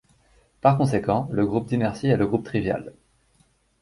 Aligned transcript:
Par 0.61 0.79
conséquent, 0.79 1.29
le 1.31 1.45
groupe 1.45 1.67
d'inertie 1.67 2.07
est 2.07 2.17
le 2.17 2.25
groupe 2.25 2.43
trivial. 2.45 2.91